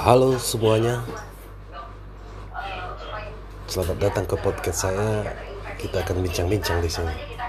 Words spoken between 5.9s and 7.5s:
akan bincang-bincang di sini.